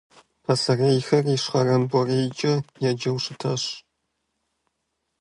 Пасэрейхэр 0.43 1.25
ищхъэрэм 1.35 1.83
БорейкӀэ 1.89 2.53
еджэу 2.89 3.17
щытащ. 3.23 3.63